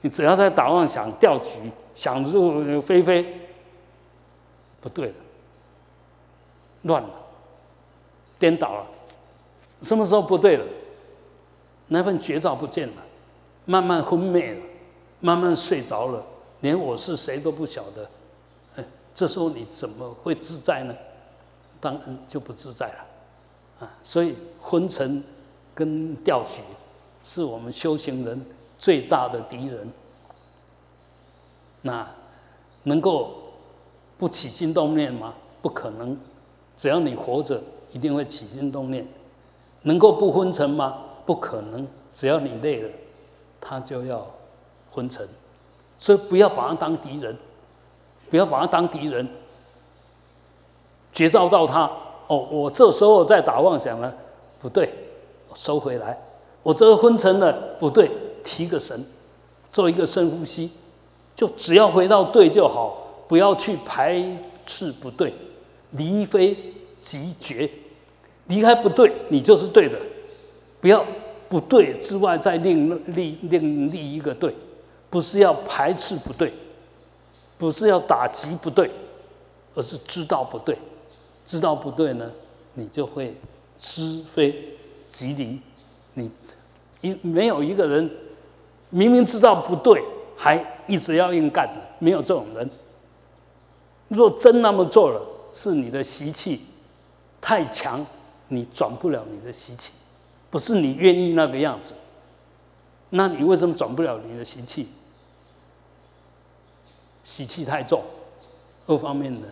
[0.00, 3.40] 你只要在打妄想、钓局、想入非非，
[4.80, 5.14] 不对了，
[6.82, 7.10] 乱了，
[8.38, 8.86] 颠倒了，
[9.82, 10.64] 什么时候不对了？
[11.88, 13.02] 那份绝招不见了，
[13.66, 14.60] 慢慢昏昧了，
[15.20, 16.24] 慢慢睡着了，
[16.62, 18.08] 连我是谁都不晓得。
[18.76, 20.96] 哎这时候你怎么会自在呢？
[21.78, 23.98] 当然就不自在了，啊！
[24.02, 25.22] 所以昏沉
[25.74, 26.62] 跟掉举
[27.24, 28.40] 是我们修行人
[28.78, 29.90] 最大的敌人。
[31.82, 32.08] 那
[32.84, 33.34] 能够
[34.16, 35.34] 不起心动念吗？
[35.60, 36.16] 不可能，
[36.76, 37.60] 只要你活着，
[37.92, 39.04] 一定会起心动念。
[39.82, 41.02] 能够不昏沉吗？
[41.26, 42.90] 不可能，只要你累了，
[43.60, 44.24] 他就要
[44.92, 45.28] 昏沉。
[46.02, 47.36] 所以不要把他当敌人。
[48.28, 49.28] 不要把他当敌人，
[51.12, 51.82] 觉照到他
[52.28, 54.10] 哦，我这时候在打妄想了，
[54.58, 54.90] 不对，
[55.52, 56.18] 收回来。
[56.62, 58.10] 我这个昏沉了，不对，
[58.42, 59.04] 提个神，
[59.70, 60.70] 做一个深呼吸，
[61.36, 64.24] 就只要回到对就好，不要去排
[64.66, 65.34] 斥不对，
[65.90, 66.56] 离非
[66.94, 67.70] 即绝，
[68.46, 69.98] 离开不对，你就是对的，
[70.80, 71.04] 不要
[71.50, 74.54] 不对之外再另立另立一个对，
[75.12, 76.52] 不是要排斥不对。
[77.58, 78.90] 不是要打击不对，
[79.76, 80.76] 而是知道不对，
[81.44, 82.28] 知道不对呢，
[82.74, 83.36] 你就会
[83.78, 84.76] 知非
[85.08, 85.60] 即离。
[86.14, 86.28] 你
[87.02, 88.10] 一没有一个人
[88.90, 90.02] 明明知道不对，
[90.36, 91.70] 还一直要硬干，
[92.00, 92.68] 没有这种人。
[94.08, 96.62] 若真那么做了，是你的习气
[97.40, 98.04] 太强，
[98.48, 99.92] 你转不了你的习气，
[100.50, 101.94] 不是你愿意那个样子。
[103.10, 104.88] 那你为什么转不了你的习气？
[107.24, 108.02] 习气太重，
[108.86, 109.46] 二方面呢，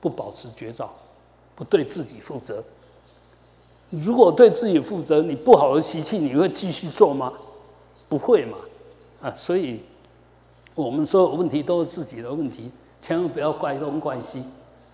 [0.00, 0.92] 不保持绝招，
[1.54, 2.62] 不对自己负责。
[3.90, 7.32] 如果对自己负责，你不好的习气你会继续做吗？
[8.08, 8.56] 不会嘛，
[9.20, 9.80] 啊，所以
[10.74, 14.42] 我们所有问题都是自己的问题，千万不要怪东怪西。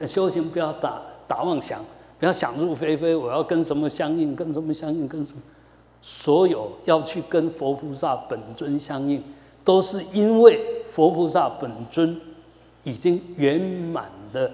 [0.07, 1.85] 修行不要打打妄想，
[2.21, 3.14] 不要想入非非。
[3.16, 4.35] 我要跟什么相应？
[4.35, 5.09] 跟什么相应？
[5.09, 5.42] 跟什么？
[6.01, 9.21] 所有要去跟佛菩萨本尊相应，
[9.68, 10.59] 都是因为。
[10.90, 12.20] 佛菩萨本尊
[12.83, 14.50] 已经圆满的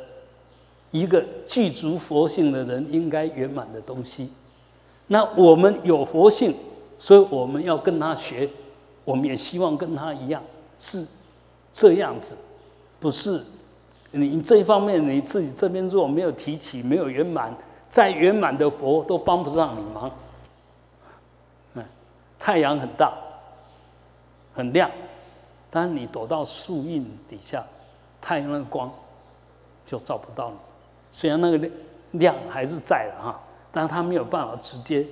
[0.91, 4.31] 一个具足佛性的人应该圆满的东西。
[5.07, 6.55] 那我们有佛性，
[6.99, 8.47] 所以我们要跟他学，
[9.07, 10.43] 我们也希望跟他一样
[10.79, 11.07] 是
[11.73, 12.37] 这样子，
[13.01, 13.43] 不是
[14.11, 17.57] 你这一方面你自己这边如果没有提起，没有圆满，
[17.89, 20.11] 再圆满的佛都帮不上你忙。
[21.73, 21.85] 嗯，
[22.39, 23.15] 太阳很大，
[24.55, 24.91] 很亮，
[25.71, 27.65] 但是你躲到树荫底下，
[28.21, 28.93] 太阳的光
[29.85, 30.57] 就照不到你。
[31.13, 31.73] 虽然那个亮
[32.13, 33.41] 亮还是在的哈。
[33.77, 35.05] 但他没有办法直接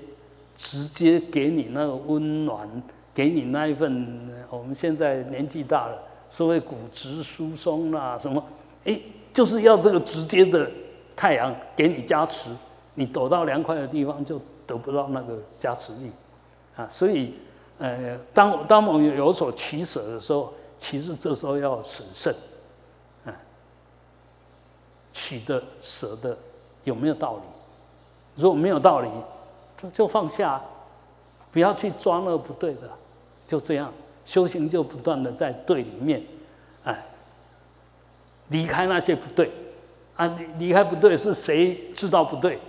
[0.56, 2.64] 直接给你那个温暖，
[3.12, 4.32] 给你那一份。
[4.48, 6.00] 我们现在年纪大了，
[6.30, 8.40] 所谓骨质疏松啦，什么，
[8.84, 8.96] 哎，
[9.34, 10.70] 就是要这个直接的
[11.16, 12.50] 太阳给你加持。
[12.94, 16.12] 你躲到凉快的地方就得不到那个加持力
[16.76, 16.86] 啊。
[16.88, 17.34] 所以，
[17.82, 22.32] 呃，当当我们有所取舍的时候，其实这时候要审慎，
[25.12, 26.38] 取的舍的
[26.84, 27.42] 有没有道理？
[28.36, 29.08] 如果没有道理，
[29.76, 30.62] 就就放下，
[31.50, 32.88] 不要去抓那个不对的，
[33.48, 33.92] 就这样
[34.24, 36.22] 修行就不断的在对里面，
[36.84, 37.04] 哎，
[38.50, 39.50] 离开那些不对，
[40.14, 42.60] 啊，离离开不对是谁知道不对？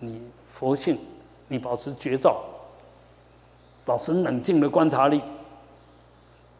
[0.00, 0.20] 你
[0.52, 0.98] 佛性，
[1.46, 2.42] 你保持觉照，
[3.90, 5.20] 保持冷静的观察力，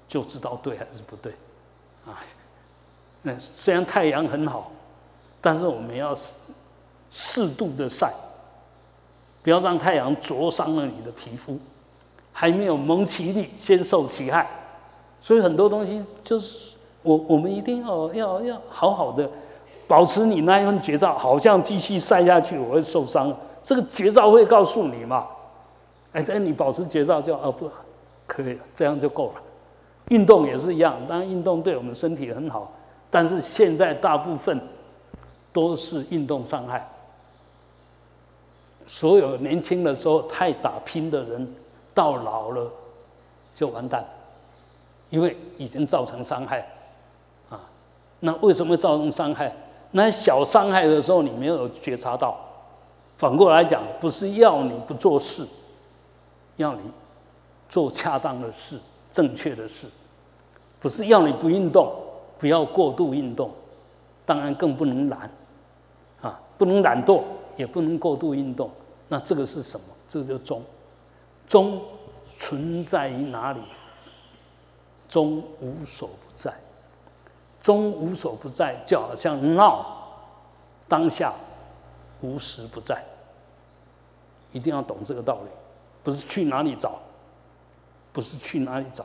[0.08, 1.32] 就知道对还是不对，
[2.04, 2.18] 啊，
[3.22, 4.72] 那虽然太阳很好，
[5.40, 6.12] 但是我们要。
[7.12, 8.08] 适度的晒，
[9.42, 11.58] 不要让太阳灼伤了你的皮肤，
[12.32, 14.48] 还没有蒙其利，先受其害。
[15.20, 16.56] 所以很多东西就是
[17.02, 19.28] 我我们一定要要要好好的
[19.88, 25.26] 保持你那一份绝招，好像继续晒下去我会受伤，这个绝招会告诉你嘛？
[26.12, 27.70] 哎，这你保持绝招就哦不
[28.26, 29.42] 可以，这样就够了。
[30.08, 32.72] 运动也是一样，当然运动对我们身体很好，
[33.10, 34.60] 但是现在大部分
[35.52, 36.88] 都是运动伤害。
[38.86, 41.54] 所有年轻的时候太打拼的人，
[41.94, 42.68] 到老了
[43.54, 44.04] 就完蛋，
[45.10, 46.66] 因为已经造成伤害，
[47.48, 47.60] 啊，
[48.18, 49.54] 那为什么造成伤害？
[49.92, 52.36] 那小伤害的时候你没有觉察到，
[53.16, 55.46] 反过来讲，不是要你不做事，
[56.60, 56.82] 要你
[57.68, 58.78] 做恰当的事、
[59.10, 59.86] 正确的事，
[60.78, 61.92] 不是要你不运动，
[62.38, 63.50] 不要过度运动，
[64.26, 65.30] 当然更不能懒，
[66.20, 67.22] 啊，不能懒惰，
[67.56, 68.70] 也不能过度运动。
[69.08, 69.86] 那这个是什么？
[70.08, 70.62] 这个叫中，
[71.46, 71.82] 中
[72.38, 73.60] 存在于哪里？
[75.08, 76.54] 中无所不在，
[77.60, 79.84] 中无所不在，就好像闹
[80.86, 81.32] 当下
[82.20, 83.02] 无时不在，
[84.52, 85.59] 一定要懂这个道理。
[86.02, 86.98] 不是去哪里找，
[88.12, 89.04] 不是去哪里找，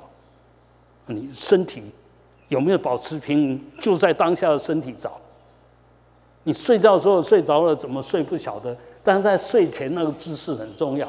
[1.08, 1.84] 你身体
[2.48, 5.18] 有没有保持平衡，就在当下的身体找。
[6.44, 8.78] 你睡觉的时候睡着了，怎么睡不晓得？
[9.04, 11.08] 但是在睡前那个姿势很重要，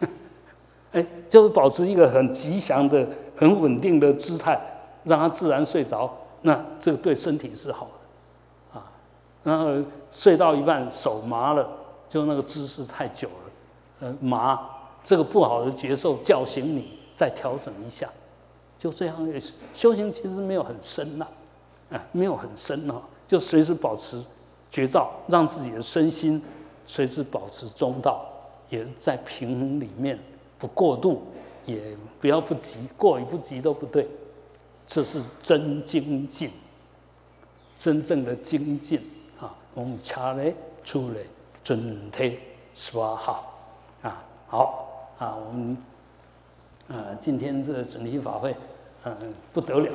[0.92, 4.60] 哎，就是保持一个很吉祥的、很稳定的姿态，
[5.04, 6.10] 让他自然睡着。
[6.42, 7.88] 那这个对身体是好
[8.72, 8.90] 的，啊，
[9.44, 9.70] 然后
[10.10, 11.68] 睡到一半手麻了，
[12.08, 13.50] 就那个姿势太久了，
[14.00, 14.58] 呃，麻，
[15.04, 18.08] 这个不好的觉受叫醒你，再调整一下，
[18.78, 19.16] 就这样。
[19.74, 21.26] 修行其实没有很深呐，
[21.90, 24.22] 啊，没有很深哦，就随时保持
[24.70, 26.42] 觉照，让自己的身心。
[26.84, 28.26] 随时保持中道，
[28.68, 30.18] 也在平衡里面，
[30.58, 31.22] 不过度，
[31.64, 34.08] 也不要不急，过与不及都不对。
[34.84, 36.50] 这是真精进，
[37.76, 39.00] 真正的精进
[39.40, 39.54] 啊！
[39.74, 41.18] 我们查来出来
[41.62, 42.38] 准推
[42.74, 43.54] 说好
[44.02, 45.76] 啊，好啊，我们
[46.88, 48.56] 呃，今天这准提法会，
[49.04, 49.14] 嗯，
[49.52, 49.90] 不得了，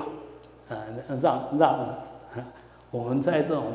[0.69, 0.77] 呃，
[1.21, 1.95] 让让
[2.91, 3.65] 我们在这种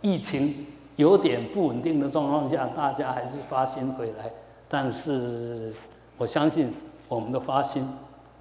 [0.00, 0.66] 疫情。
[0.96, 4.30] 有点不稳定的状况下，大家还是发心回来。
[4.68, 5.72] 但是
[6.18, 6.70] 我相信
[7.08, 7.88] 我们的发心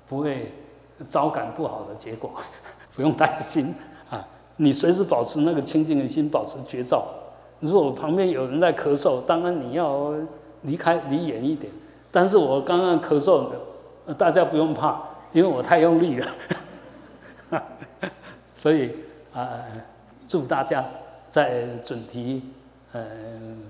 [0.05, 0.51] 不会
[1.07, 2.30] 招感不好的结果，
[2.93, 3.74] 不用担心
[4.09, 4.28] 啊！
[4.57, 7.07] 你随时保持那个清净的心，保持觉照。
[7.62, 10.14] 如果旁边有人在咳嗽，当然你要
[10.64, 11.72] 离开离远一点。
[12.12, 13.47] 但是我刚刚咳嗽，
[14.18, 15.01] 大家不用怕，
[15.32, 16.28] 因为我太用力了。
[18.53, 18.91] 所以
[19.34, 19.64] 啊，
[20.28, 20.86] 祝大家。
[21.32, 22.43] 在准提，
[22.91, 23.64] 嗯，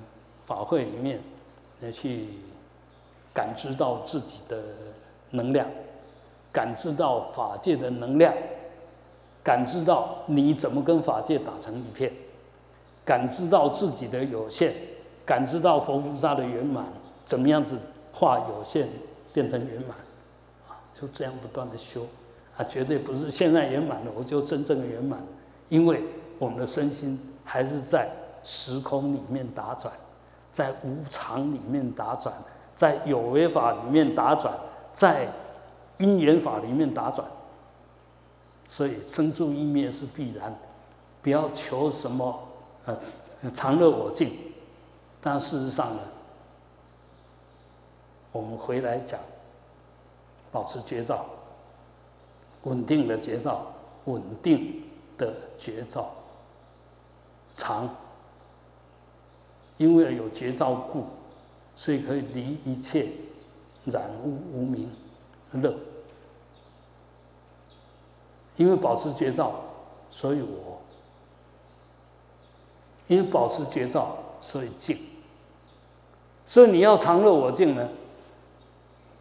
[0.47, 1.21] 法会里面
[1.81, 2.29] 来去
[3.31, 4.57] 感知到自己的
[5.29, 5.67] 能量，
[6.51, 8.33] 感知到法界的能量，
[9.43, 12.11] 感知到你怎么跟法界打成一片，
[13.05, 14.73] 感知到自己的有限，
[15.23, 16.83] 感知到佛菩萨的圆满，
[17.23, 17.79] 怎么样子
[18.13, 18.87] 化有限
[19.33, 19.97] 变成圆满，
[20.67, 22.05] 啊，就这样不断的修，
[22.57, 25.19] 啊，绝对不是现在圆满了我就真正的圆满，
[25.69, 26.01] 因为。
[26.41, 28.09] 我们的身心还是在
[28.43, 29.93] 时空里面打转，
[30.51, 32.33] 在无常里面打转，
[32.73, 34.51] 在有为法里面打转，
[34.91, 35.27] 在
[35.99, 37.27] 因缘法里面打转。
[38.65, 40.51] 所以生住意灭是必然，
[41.21, 42.39] 不要求什么
[42.85, 42.97] 呃
[43.53, 44.31] 常乐我净。
[45.21, 45.99] 但事实上呢，
[48.31, 49.19] 我们回来讲，
[50.51, 51.25] 保持觉照，
[52.63, 53.67] 稳定的觉照，
[54.05, 54.83] 稳定
[55.17, 56.11] 的觉照。
[57.53, 57.89] 常，
[59.77, 61.05] 因为有觉照故，
[61.75, 63.09] 所以可以离一切
[63.85, 64.89] 染污无明
[65.51, 65.75] 乐。
[68.55, 69.61] 因为保持觉照，
[70.09, 70.77] 所以我；
[73.07, 74.97] 因为保持觉照，所以静。
[76.45, 77.89] 所以你要常乐我净呢，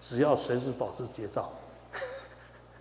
[0.01, 1.51] 只要随时保持觉照，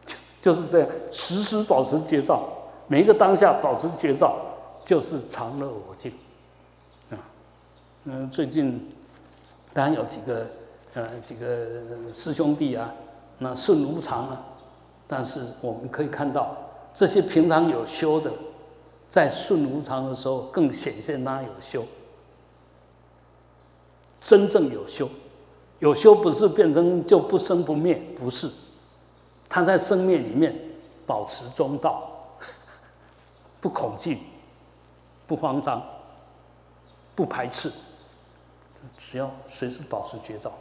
[0.05, 0.15] 就
[0.53, 2.49] 就是这样，时时保持觉照，
[2.87, 4.45] 每一个当下保持觉照。
[4.81, 6.11] 就是常乐我净，
[7.11, 7.19] 啊，
[8.05, 8.89] 嗯，最近
[9.71, 10.47] 当然有几个
[10.95, 12.91] 呃几个师兄弟啊，
[13.37, 14.41] 那顺无常啊，
[15.05, 16.55] 但是我们可以看到
[16.93, 18.31] 这些平常有修的，
[19.09, 21.85] 在顺无常的时候更显现他有修，
[24.21, 25.07] 真正有修，
[25.79, 28.49] 有修不是变成就不生不灭，不是，
[29.49, 30.57] 他在生灭里面
[31.05, 32.09] 保持中道，
[33.59, 34.19] 不恐惧。
[35.27, 35.79] 不慌张，
[37.15, 37.71] 不排斥，
[38.97, 40.51] 只要随时保持绝照，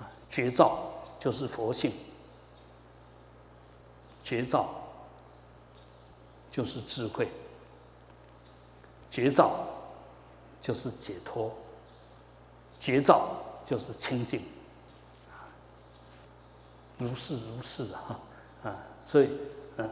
[0.00, 0.78] 啊，绝照
[1.20, 1.92] 就是佛性，
[4.24, 4.70] 绝照
[6.50, 7.28] 就是智慧，
[9.10, 9.50] 绝照
[10.62, 11.52] 就是解脱，
[12.80, 13.28] 绝照
[13.66, 14.40] 就是清净，
[16.98, 18.20] 如是如是啊，
[18.70, 19.28] 啊，所以，
[19.76, 19.90] 呃，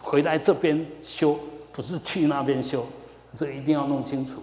[0.00, 1.38] 回来这边修，
[1.72, 2.84] 不是去那边修。
[3.34, 4.42] 这一定要弄清楚，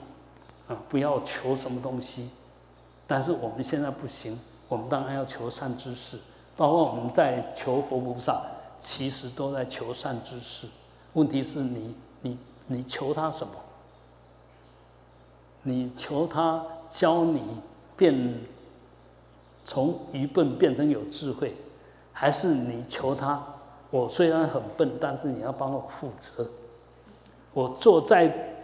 [0.69, 2.29] 啊，不要求什么东西。
[3.05, 6.17] 但是我们现在不行，我们当然要求善知识，
[6.55, 8.41] 包括我们在求佛菩萨，
[8.79, 10.67] 其实都在求善知识。
[11.13, 13.53] 问题是你，你，你求他什么？
[15.61, 17.43] 你求他教你
[17.97, 18.39] 变
[19.69, 21.55] 从愚笨变成有智慧，
[22.11, 23.39] 还是你求他？
[23.91, 26.47] 我虽然很笨，但是你要帮我负责。
[27.53, 28.55] 我做再。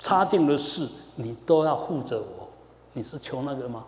[0.00, 2.48] 差劲的事，你都要护着我，
[2.92, 3.84] 你是求那个吗？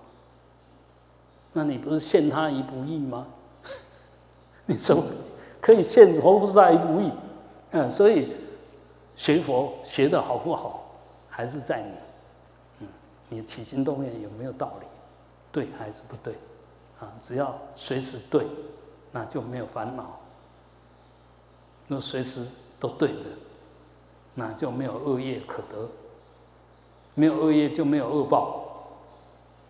[1.53, 3.29] 那你不是陷他于不义吗？
[4.67, 5.01] 你说
[5.61, 7.13] 可以陷佛菩萨于不义，
[7.71, 8.33] 嗯，所以
[9.15, 10.83] 学佛学的好不好，
[11.29, 11.93] 还是在你，
[12.81, 12.89] 嗯，
[13.29, 14.87] 你起心动念有没有道理，
[15.53, 16.35] 对还是不对？
[16.99, 18.47] 啊，只要随时对，
[19.13, 20.21] 那就没有烦恼。
[21.87, 22.47] 那随时
[22.79, 23.27] 都对的，
[24.35, 25.89] 那就没有恶业可得。
[27.15, 28.65] 没有恶业就没有恶报，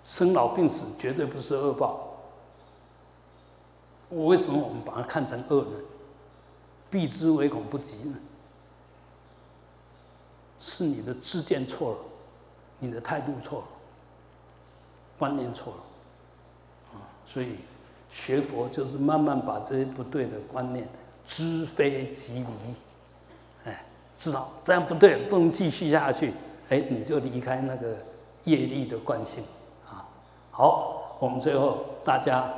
[0.03, 2.09] 生老病死绝对不是恶报。
[4.09, 5.78] 我为什么我们把它看成恶呢？
[6.91, 8.16] 避之唯恐不及呢？
[10.59, 11.99] 是你的自见错了，
[12.81, 13.66] 你的态度错了，
[15.20, 17.04] 观念错了，啊！
[17.26, 17.56] 所以
[18.10, 20.88] 学佛就是慢慢把这些不对的观念
[21.26, 22.46] 知非即离，
[23.66, 23.84] 哎，
[24.16, 26.32] 知道这样不对，不能继续下去。
[26.70, 27.98] 哎，你就离开那个
[28.44, 29.44] 业力的惯性
[29.86, 30.08] 啊！
[30.50, 32.50] 好，我们最后大家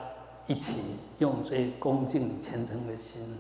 [0.47, 0.77] 一起
[1.19, 3.37] 用最恭敬虔诚的心，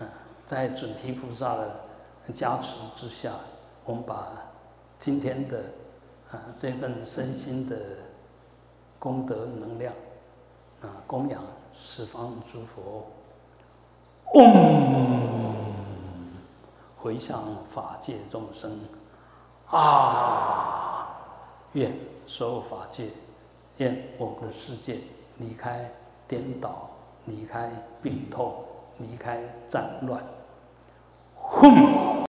[0.00, 0.08] 嗯，
[0.44, 1.80] 在准提菩萨的
[2.32, 3.32] 加持之下，
[3.86, 4.28] 我们把
[4.98, 5.62] 今天的
[6.30, 7.76] 啊这份身心的
[9.04, 9.92] 功德能量
[10.80, 11.42] 啊供养
[11.74, 13.06] 十方诸佛，
[14.32, 15.54] 嗡，
[16.96, 18.80] 回向法界众生。
[19.66, 21.18] 啊！
[21.72, 21.94] 愿
[22.26, 23.10] 所有法界，
[23.76, 25.00] 愿我们的世界
[25.36, 25.92] 离开
[26.26, 26.88] 颠倒，
[27.26, 28.64] 离开病痛，
[28.98, 30.24] 离开战乱。
[31.36, 32.14] 轰！